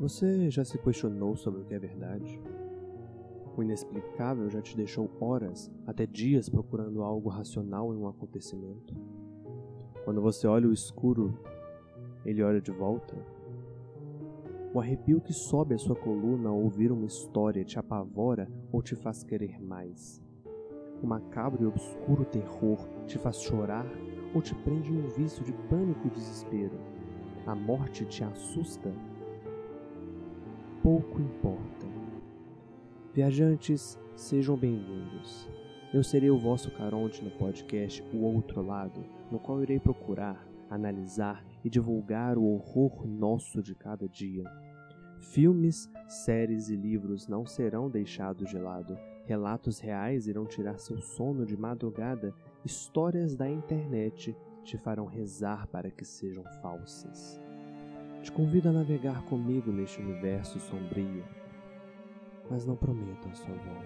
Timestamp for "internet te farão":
53.48-55.06